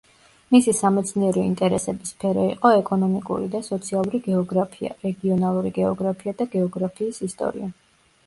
მისი 0.53 0.71
სამეცნიერო 0.75 1.41
ინტერესების 1.47 2.13
სფერო 2.13 2.45
იყო 2.53 2.71
ეკონომიკური 2.77 3.49
და 3.55 3.61
სოციალური 3.69 4.21
გეოგრაფია, 4.29 4.95
რეგიონალური 5.09 5.73
გეოგრაფია 5.75 6.33
და 6.41 6.47
გეოგრაფიის 6.57 7.21
ისტორია. 7.29 7.69